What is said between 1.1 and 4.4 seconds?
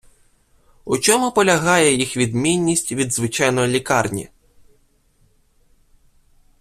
полягає їх відмінність від звичайної лікарні?